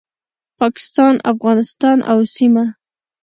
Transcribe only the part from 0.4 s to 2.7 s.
پاکستان، افغانستان او سیمه